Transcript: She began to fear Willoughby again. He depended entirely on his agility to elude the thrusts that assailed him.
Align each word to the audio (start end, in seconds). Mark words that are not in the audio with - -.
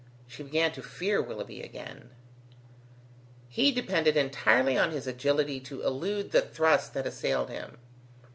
She 0.25 0.41
began 0.41 0.71
to 0.71 0.81
fear 0.81 1.21
Willoughby 1.21 1.61
again. 1.61 2.09
He 3.47 3.71
depended 3.71 4.17
entirely 4.17 4.75
on 4.75 4.89
his 4.89 5.05
agility 5.05 5.59
to 5.59 5.83
elude 5.83 6.31
the 6.31 6.41
thrusts 6.41 6.89
that 6.89 7.05
assailed 7.05 7.51
him. 7.51 7.77